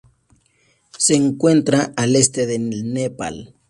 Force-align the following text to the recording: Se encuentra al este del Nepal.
Se 0.97 1.13
encuentra 1.13 1.93
al 1.95 2.15
este 2.15 2.47
del 2.47 2.91
Nepal. 2.91 3.53